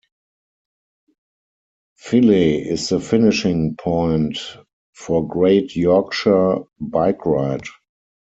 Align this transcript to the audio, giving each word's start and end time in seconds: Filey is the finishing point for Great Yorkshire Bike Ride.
Filey 1.95 2.57
is 2.67 2.89
the 2.89 2.99
finishing 2.99 3.75
point 3.75 4.39
for 4.95 5.27
Great 5.27 5.75
Yorkshire 5.75 6.61
Bike 6.79 7.23
Ride. 7.23 7.67